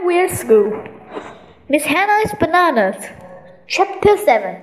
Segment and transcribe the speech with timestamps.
[0.00, 0.84] Weird School.
[1.68, 2.96] Miss Hannah's Bananas.
[3.68, 4.56] Chapter 7.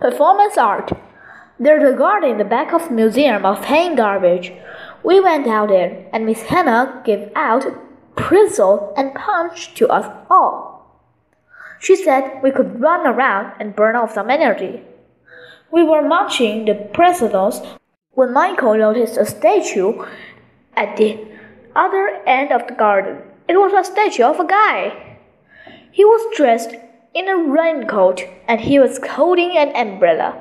[0.00, 0.92] Performance Art.
[1.58, 4.52] There's a garden in the back of the Museum of Hanging Garbage.
[5.02, 7.66] We went out there, and Miss Hannah gave out
[8.16, 11.02] Pristle and Punch to us all.
[11.80, 14.82] She said we could run around and burn off some energy.
[15.70, 17.60] We were marching the pretzels
[18.12, 20.04] when Michael noticed a statue
[20.74, 21.26] at the
[21.74, 23.33] other end of the garden.
[23.46, 25.18] It was a statue of a guy.
[25.92, 26.74] He was dressed
[27.12, 30.40] in a raincoat and he was holding an umbrella.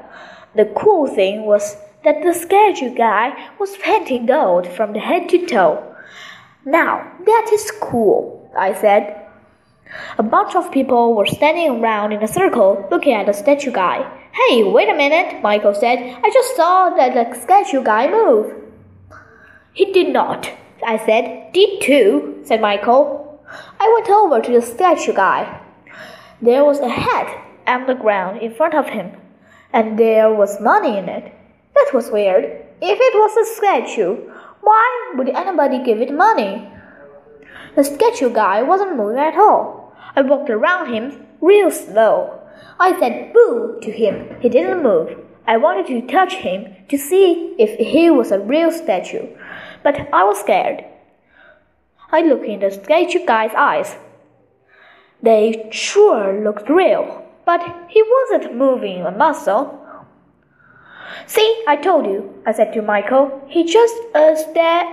[0.55, 5.45] The cool thing was that the statue guy was painted gold from the head to
[5.45, 5.95] toe.
[6.65, 9.19] Now, that is cool, I said.
[10.17, 14.09] A bunch of people were standing around in a circle looking at the statue guy.
[14.31, 15.99] Hey, wait a minute, Michael said.
[16.23, 18.53] I just saw that the statue guy move.
[19.73, 20.49] He did not,
[20.85, 21.53] I said.
[21.53, 23.41] Did too, said Michael.
[23.79, 25.61] I went over to the statue guy.
[26.41, 29.11] There was a hat on the ground in front of him,
[29.71, 31.33] and there was money in it.
[31.75, 32.43] That was weird.
[32.81, 34.29] If it was a statue,
[34.61, 36.69] why would anybody give it money?
[37.75, 39.95] The statue guy wasn't moving at all.
[40.15, 42.39] I walked around him real slow.
[42.79, 44.37] I said boo to him.
[44.41, 45.17] He didn't move.
[45.45, 49.27] I wanted to touch him to see if he was a real statue,
[49.83, 50.85] but I was scared.
[52.11, 53.95] I looked in the statue guy's eyes.
[55.21, 59.79] They sure looked real, but he wasn't moving a muscle.
[61.25, 63.41] See, I told you, I said to Michael.
[63.47, 64.87] He just uh, stared.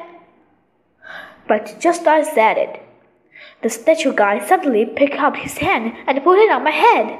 [1.48, 2.82] But just as I said it,
[3.62, 7.18] the statue guy suddenly picked up his hand and put it on my head.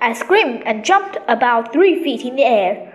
[0.00, 2.90] I screamed and jumped about three feet in the air.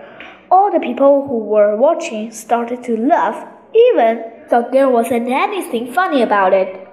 [0.51, 6.21] All the people who were watching started to laugh, even though there wasn't anything funny
[6.21, 6.87] about it.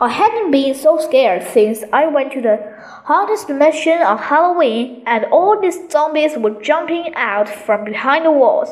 [0.00, 2.58] I hadn't been so scared since I went to the
[3.04, 8.70] haunted dimension on Halloween and all these zombies were jumping out from behind the walls.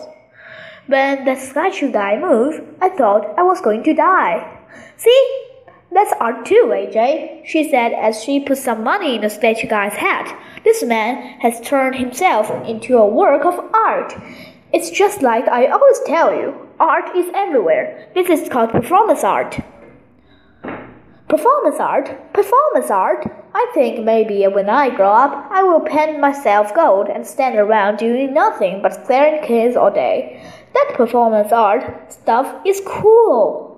[0.87, 4.59] When the statue guy moved, I thought I was going to die.
[4.97, 5.43] See?
[5.93, 9.95] That's art too, AJ, she said as she put some money in the statue guy's
[9.95, 10.39] hat.
[10.65, 14.15] This man has turned himself into a work of art.
[14.77, 18.11] It's just like I always tell you art is everywhere.
[18.15, 19.59] This is called performance art.
[21.29, 22.35] Performance art?
[22.35, 23.25] Performance art?
[23.55, 27.97] I think maybe when I grow up, I will paint myself gold and stand around
[27.97, 30.45] doing nothing but staring kids all day.
[30.75, 33.76] That performance art stuff is cool.